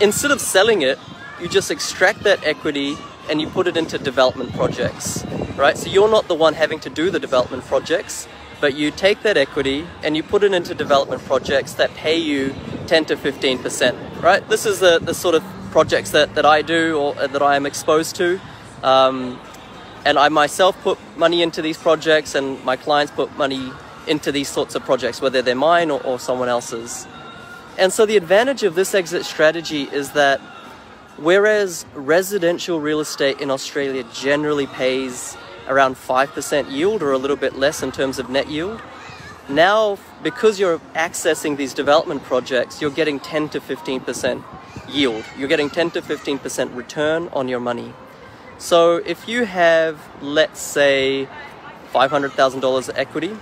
Instead 0.00 0.30
of 0.30 0.40
selling 0.40 0.82
it, 0.82 0.98
you 1.40 1.48
just 1.48 1.70
extract 1.70 2.22
that 2.24 2.44
equity 2.44 2.94
and 3.28 3.40
you 3.40 3.48
put 3.48 3.66
it 3.66 3.76
into 3.76 3.98
development 3.98 4.52
projects, 4.52 5.24
right? 5.56 5.76
So 5.76 5.90
you're 5.90 6.10
not 6.10 6.28
the 6.28 6.34
one 6.34 6.54
having 6.54 6.80
to 6.80 6.90
do 6.90 7.10
the 7.10 7.20
development 7.20 7.64
projects, 7.64 8.28
but 8.60 8.74
you 8.74 8.90
take 8.90 9.22
that 9.22 9.36
equity 9.36 9.86
and 10.02 10.16
you 10.16 10.22
put 10.22 10.42
it 10.44 10.52
into 10.52 10.74
development 10.74 11.24
projects 11.24 11.74
that 11.74 11.92
pay 11.94 12.16
you 12.16 12.54
10 12.86 13.06
to 13.06 13.16
15%, 13.16 14.22
right? 14.22 14.46
This 14.48 14.66
is 14.66 14.80
the, 14.80 14.98
the 14.98 15.14
sort 15.14 15.34
of 15.34 15.42
projects 15.70 16.10
that, 16.10 16.34
that 16.34 16.46
I 16.46 16.62
do 16.62 16.98
or 16.98 17.14
that 17.14 17.42
I 17.42 17.56
am 17.56 17.66
exposed 17.66 18.16
to. 18.16 18.40
Um, 18.82 19.40
and 20.04 20.18
I 20.18 20.28
myself 20.28 20.80
put 20.82 20.98
money 21.16 21.42
into 21.42 21.62
these 21.62 21.78
projects 21.78 22.34
and 22.34 22.62
my 22.64 22.76
clients 22.76 23.12
put 23.12 23.36
money 23.36 23.72
into 24.06 24.32
these 24.32 24.48
sorts 24.48 24.74
of 24.74 24.84
projects, 24.84 25.20
whether 25.20 25.42
they're 25.42 25.54
mine 25.54 25.90
or, 25.90 26.02
or 26.04 26.18
someone 26.18 26.48
else's. 26.48 27.06
And 27.78 27.92
so 27.92 28.04
the 28.04 28.16
advantage 28.16 28.64
of 28.64 28.74
this 28.74 28.94
exit 28.94 29.24
strategy 29.24 29.84
is 29.84 30.12
that 30.12 30.40
Whereas 31.18 31.84
residential 31.94 32.80
real 32.80 33.00
estate 33.00 33.40
in 33.40 33.50
Australia 33.50 34.04
generally 34.14 34.66
pays 34.66 35.36
around 35.68 35.96
5% 35.96 36.70
yield 36.70 37.02
or 37.02 37.12
a 37.12 37.18
little 37.18 37.36
bit 37.36 37.54
less 37.56 37.82
in 37.82 37.92
terms 37.92 38.18
of 38.18 38.28
net 38.28 38.48
yield, 38.48 38.80
now 39.48 39.98
because 40.22 40.58
you're 40.58 40.78
accessing 40.94 41.56
these 41.56 41.74
development 41.74 42.22
projects, 42.22 42.80
you're 42.80 42.90
getting 42.90 43.20
10 43.20 43.50
to 43.50 43.60
15% 43.60 44.42
yield. 44.88 45.24
You're 45.36 45.48
getting 45.48 45.70
10 45.70 45.90
to 45.92 46.02
15% 46.02 46.74
return 46.74 47.28
on 47.32 47.48
your 47.48 47.60
money. 47.60 47.92
So 48.58 48.96
if 48.96 49.28
you 49.28 49.44
have, 49.44 50.00
let's 50.20 50.60
say, 50.60 51.28
$500,000 51.92 52.90
equity, 52.94 53.36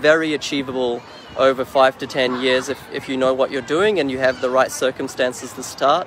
very 0.00 0.34
achievable 0.34 1.02
over 1.36 1.64
five 1.64 1.98
to 1.98 2.06
10 2.06 2.40
years 2.40 2.68
if, 2.68 2.80
if 2.92 3.08
you 3.08 3.16
know 3.16 3.34
what 3.34 3.50
you're 3.50 3.62
doing 3.62 3.98
and 3.98 4.10
you 4.10 4.18
have 4.18 4.40
the 4.40 4.50
right 4.50 4.70
circumstances 4.70 5.52
to 5.52 5.62
start 5.62 6.06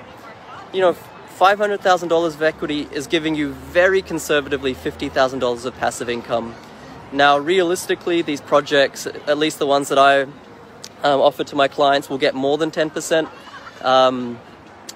you 0.78 0.84
know, 0.84 0.96
$500,000 1.40 2.28
of 2.28 2.44
equity 2.44 2.88
is 2.92 3.08
giving 3.08 3.34
you 3.34 3.54
very 3.54 4.04
conservatively 4.04 4.76
$50,000 4.76 5.66
of 5.66 5.76
passive 5.78 6.08
income. 6.08 6.54
Now, 7.12 7.40
realistically, 7.40 8.22
these 8.22 8.42
projects, 8.42 9.08
at 9.08 9.40
least 9.40 9.58
the 9.58 9.66
ones 9.66 9.90
that 9.90 9.98
I 9.98 10.22
um, 10.22 11.20
offer 11.20 11.44
to 11.46 11.56
my 11.56 11.68
clients, 11.68 12.12
will 12.12 12.20
get 12.20 12.36
more 12.36 12.60
than 12.60 12.70
10% 12.70 13.28
um, 13.82 14.40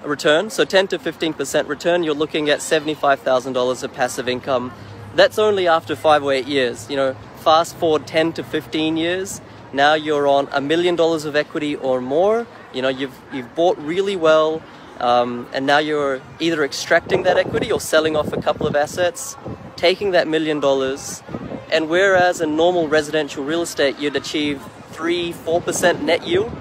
return. 0.04 0.50
So 0.50 0.64
10 0.64 0.86
to 0.88 1.00
15% 1.00 1.66
return, 1.66 2.04
you're 2.04 2.14
looking 2.14 2.48
at 2.48 2.60
$75,000 2.60 3.82
of 3.82 3.92
passive 3.92 4.28
income. 4.28 4.72
That's 5.16 5.36
only 5.36 5.66
after 5.66 5.96
five 5.96 6.22
or 6.22 6.32
eight 6.32 6.46
years. 6.46 6.88
You 6.88 6.94
know, 6.94 7.14
fast 7.38 7.74
forward 7.74 8.06
10 8.06 8.34
to 8.34 8.44
15 8.44 8.96
years, 8.96 9.40
now 9.72 9.94
you're 9.94 10.28
on 10.28 10.48
a 10.52 10.60
million 10.60 10.94
dollars 10.94 11.24
of 11.24 11.34
equity 11.34 11.74
or 11.74 12.00
more. 12.00 12.46
You 12.72 12.82
know, 12.82 12.88
you've, 12.88 13.18
you've 13.32 13.52
bought 13.56 13.76
really 13.78 14.14
well, 14.14 14.62
um, 15.00 15.48
and 15.52 15.66
now 15.66 15.78
you're 15.78 16.20
either 16.40 16.64
extracting 16.64 17.22
that 17.24 17.36
equity 17.36 17.72
or 17.72 17.80
selling 17.80 18.16
off 18.16 18.32
a 18.32 18.40
couple 18.40 18.66
of 18.66 18.76
assets, 18.76 19.36
taking 19.76 20.12
that 20.12 20.28
million 20.28 20.60
dollars, 20.60 21.22
and 21.70 21.88
whereas 21.88 22.40
in 22.40 22.56
normal 22.56 22.88
residential 22.88 23.44
real 23.44 23.62
estate 23.62 23.98
you'd 23.98 24.16
achieve 24.16 24.62
3 24.90 25.32
4% 25.32 26.02
net 26.02 26.26
yield, 26.26 26.52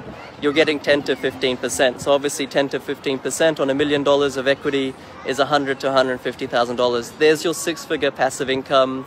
you're 0.41 0.53
getting 0.53 0.79
10 0.79 1.03
to 1.03 1.15
15%. 1.15 2.01
So 2.01 2.11
obviously 2.13 2.47
10 2.47 2.69
to 2.69 2.79
15% 2.79 3.59
on 3.59 3.69
a 3.69 3.75
million 3.75 4.03
dollars 4.03 4.37
of 4.37 4.47
equity 4.47 4.93
is 5.25 5.37
100 5.37 5.79
to 5.81 5.87
150,000 5.87 6.75
dollars. 6.75 7.11
There's 7.11 7.43
your 7.43 7.53
six-figure 7.53 8.11
passive 8.11 8.49
income. 8.49 9.05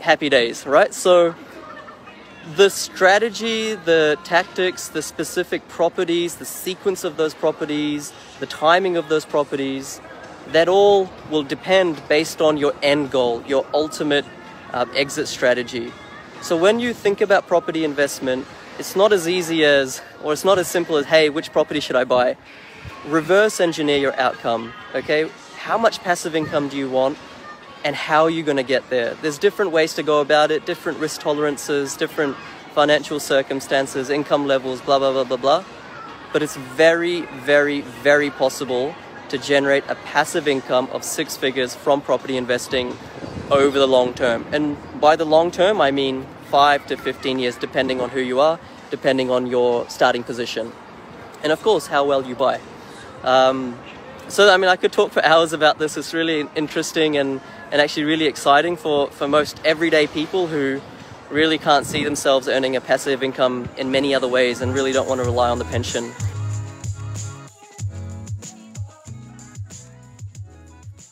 Happy 0.00 0.28
days, 0.28 0.66
right? 0.66 0.92
So 0.92 1.34
the 2.56 2.68
strategy, 2.68 3.74
the 3.74 4.18
tactics, 4.24 4.88
the 4.88 5.02
specific 5.02 5.66
properties, 5.68 6.36
the 6.36 6.44
sequence 6.44 7.04
of 7.04 7.16
those 7.16 7.34
properties, 7.34 8.12
the 8.40 8.46
timing 8.46 8.96
of 8.96 9.08
those 9.08 9.24
properties, 9.24 10.00
that 10.48 10.68
all 10.68 11.08
will 11.30 11.44
depend 11.44 12.02
based 12.08 12.42
on 12.42 12.56
your 12.56 12.74
end 12.82 13.10
goal, 13.10 13.42
your 13.46 13.64
ultimate 13.72 14.24
uh, 14.72 14.86
exit 14.94 15.28
strategy. 15.28 15.92
So 16.40 16.56
when 16.56 16.80
you 16.80 16.92
think 16.92 17.20
about 17.20 17.46
property 17.46 17.84
investment, 17.84 18.46
it's 18.78 18.96
not 18.96 19.12
as 19.12 19.28
easy 19.28 19.64
as, 19.64 20.02
or 20.24 20.32
it's 20.32 20.44
not 20.44 20.58
as 20.58 20.66
simple 20.66 20.96
as, 20.96 21.06
hey, 21.06 21.30
which 21.30 21.52
property 21.52 21.78
should 21.78 21.94
I 21.94 22.04
buy? 22.04 22.36
Reverse 23.06 23.60
engineer 23.60 23.98
your 23.98 24.18
outcome, 24.18 24.72
okay? 24.94 25.28
How 25.56 25.78
much 25.78 26.00
passive 26.00 26.34
income 26.34 26.68
do 26.68 26.76
you 26.76 26.90
want? 26.90 27.16
And 27.84 27.96
how 27.96 28.24
are 28.24 28.30
you 28.30 28.42
going 28.42 28.56
to 28.56 28.62
get 28.62 28.88
there? 28.90 29.14
There's 29.14 29.38
different 29.38 29.72
ways 29.72 29.94
to 29.94 30.02
go 30.02 30.20
about 30.20 30.50
it, 30.50 30.66
different 30.66 30.98
risk 30.98 31.20
tolerances, 31.20 31.96
different 31.96 32.36
financial 32.74 33.20
circumstances, 33.20 34.10
income 34.10 34.46
levels, 34.46 34.80
blah, 34.80 34.98
blah, 34.98 35.12
blah, 35.12 35.24
blah, 35.24 35.36
blah. 35.36 35.64
But 36.32 36.42
it's 36.42 36.56
very, 36.56 37.22
very, 37.22 37.80
very 37.80 38.30
possible 38.30 38.94
to 39.28 39.38
generate 39.38 39.84
a 39.88 39.94
passive 39.94 40.46
income 40.46 40.88
of 40.92 41.04
six 41.04 41.36
figures 41.36 41.74
from 41.74 42.00
property 42.00 42.36
investing 42.36 42.96
over 43.50 43.78
the 43.78 43.88
long 43.88 44.14
term. 44.14 44.46
And 44.52 44.76
by 45.00 45.16
the 45.16 45.24
long 45.24 45.50
term, 45.50 45.80
I 45.80 45.90
mean 45.90 46.26
five 46.50 46.86
to 46.86 46.96
15 46.96 47.38
years, 47.38 47.56
depending 47.56 48.00
on 48.00 48.10
who 48.10 48.20
you 48.20 48.40
are, 48.40 48.58
depending 48.90 49.30
on 49.30 49.46
your 49.46 49.88
starting 49.88 50.22
position. 50.22 50.72
And 51.42 51.50
of 51.50 51.62
course, 51.62 51.86
how 51.86 52.04
well 52.04 52.24
you 52.24 52.34
buy. 52.34 52.60
Um, 53.22 53.78
so, 54.28 54.52
I 54.52 54.56
mean, 54.56 54.68
I 54.68 54.76
could 54.76 54.92
talk 54.92 55.12
for 55.12 55.24
hours 55.24 55.52
about 55.52 55.78
this. 55.78 55.96
It's 55.96 56.14
really 56.14 56.48
interesting 56.54 57.16
and 57.16 57.40
and 57.72 57.80
actually 57.80 58.04
really 58.04 58.26
exciting 58.26 58.76
for, 58.76 59.10
for 59.10 59.26
most 59.26 59.58
everyday 59.64 60.06
people 60.06 60.46
who 60.46 60.80
really 61.30 61.56
can't 61.56 61.86
see 61.86 62.04
themselves 62.04 62.46
earning 62.46 62.76
a 62.76 62.80
passive 62.82 63.22
income 63.22 63.66
in 63.78 63.90
many 63.90 64.14
other 64.14 64.28
ways 64.28 64.60
and 64.60 64.74
really 64.74 64.92
don't 64.92 65.08
want 65.08 65.18
to 65.18 65.24
rely 65.24 65.48
on 65.48 65.58
the 65.58 65.64
pension. 65.64 66.12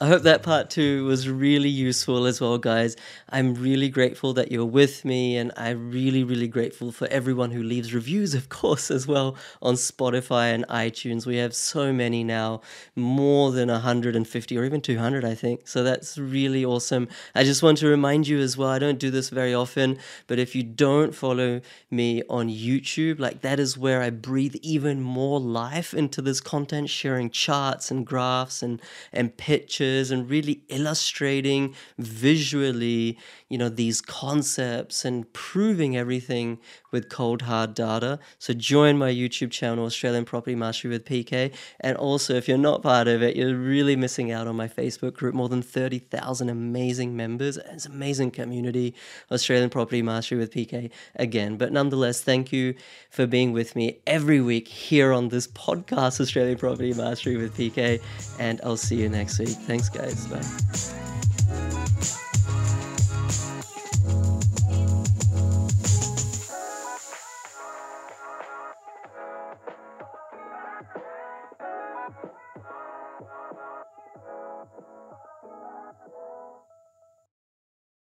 I 0.03 0.07
hope 0.07 0.23
that 0.23 0.43
part 0.43 0.71
two 0.71 1.07
was 1.07 1.29
really 1.29 1.69
useful 1.69 2.27
as 2.27 2.41
well, 2.41 2.59
guys. 2.59 2.97
I'm 3.33 3.55
really 3.55 3.89
grateful 3.89 4.33
that 4.35 4.51
you're 4.51 4.65
with 4.65 5.05
me, 5.05 5.37
and 5.37 5.53
I'm 5.57 5.91
really, 5.91 6.25
really 6.25 6.49
grateful 6.49 6.91
for 6.91 7.07
everyone 7.09 7.53
who 7.53 7.63
leaves 7.63 7.95
reviews, 7.95 8.35
of 8.41 8.49
course, 8.49 8.91
as 8.91 9.07
well 9.07 9.37
on 9.63 9.75
Spotify 9.75 10.53
and 10.53 10.67
iTunes. 10.69 11.27
We 11.27 11.37
have 11.37 11.55
so 11.55 11.93
many 11.93 12.25
now, 12.25 12.61
more 12.97 13.53
than 13.53 13.69
150 13.69 14.59
or 14.59 14.65
even 14.65 14.81
200, 14.81 15.25
I 15.25 15.35
think. 15.35 15.69
So 15.69 15.85
that's 15.85 16.19
really 16.19 16.65
awesome. 16.65 17.09
I 17.35 17.45
just 17.45 17.63
want 17.63 17.79
to 17.79 17.87
remind 17.87 18.27
you 18.27 18.39
as 18.41 18.57
well, 18.57 18.71
I 18.71 18.79
don't 18.79 18.99
do 18.99 19.11
this 19.11 19.29
very 19.29 19.55
often, 19.55 19.99
but 20.27 20.39
if 20.39 20.55
you 20.55 20.63
don't 20.63 21.15
follow 21.15 21.61
me 21.91 22.23
on 22.29 22.49
YouTube, 22.49 23.21
like 23.21 23.43
that 23.43 23.61
is 23.61 23.79
where 23.79 24.03
I 24.03 24.11
breathe 24.11 24.57
even 24.63 25.01
more 25.01 25.39
life 25.39 25.95
into 25.95 26.21
this 26.21 26.41
content, 26.41 26.91
sharing 26.91 27.31
charts 27.31 27.91
and 27.91 28.05
graphs 28.07 28.63
and, 28.63 28.81
and 29.13 29.37
pictures 29.37 30.11
and 30.11 30.29
really 30.29 30.63
illustrating 30.69 31.75
visually, 31.99 33.19
you 33.49 33.59
know, 33.59 33.69
these 33.69 34.01
concepts 34.01 35.05
and 35.05 35.31
proving 35.33 35.97
everything 35.97 36.59
with 36.91 37.09
cold 37.09 37.43
hard 37.43 37.75
data. 37.75 38.19
So 38.39 38.53
join 38.55 38.99
my 38.99 39.13
YouTube 39.13 39.51
channel, 39.51 39.85
Australian 39.85 40.25
Property 40.25 40.55
Mastery 40.55 40.91
with 40.91 41.05
PK. 41.05 41.53
And 41.81 41.97
also, 41.97 42.35
if 42.35 42.49
you're 42.49 42.59
not 42.59 42.83
part 42.83 43.09
of 43.09 43.23
it, 43.23 43.37
you're 43.37 43.57
really 43.57 43.97
missing 43.97 44.31
out 44.31 44.47
on 44.47 44.57
my 44.57 44.69
Facebook 44.69 45.15
group. 45.15 45.35
More 45.35 45.49
than 45.49 45.63
30,000 45.63 46.49
amazing 46.49 47.17
members. 47.17 47.57
It's 47.57 47.87
an 47.87 47.93
amazing 47.93 48.31
community, 48.33 48.95
Australian 49.31 49.71
Property 49.71 50.03
Mastery 50.03 50.39
with 50.39 50.53
PK 50.53 50.91
again. 51.17 51.57
But 51.57 51.73
nonetheless, 51.73 52.23
thank 52.23 52.53
you 52.53 52.75
for 53.11 53.27
being 53.27 53.53
with 53.53 53.77
me 53.77 54.01
every 54.07 54.41
week 54.41 54.69
here 54.69 55.13
on 55.13 55.29
this 55.29 55.47
podcast, 55.49 56.21
Australian 56.21 56.59
Property 56.59 56.95
Mastery 56.95 57.37
with 57.37 57.57
PK. 57.57 58.01
And 58.39 58.61
I'll 58.65 58.77
see 58.77 58.97
you 58.97 59.09
next 59.09 59.39
week. 59.39 59.49
Thanks, 59.49 59.89
guys. 59.89 60.27
Bye. 60.27 61.10